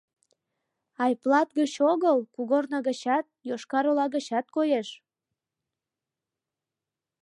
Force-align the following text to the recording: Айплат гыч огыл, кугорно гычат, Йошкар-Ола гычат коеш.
Айплат 1.03 1.49
гыч 1.59 1.73
огыл, 1.91 2.17
кугорно 2.35 2.77
гычат, 2.87 3.25
Йошкар-Ола 3.47 4.05
гычат 4.15 4.45
коеш. 4.55 4.87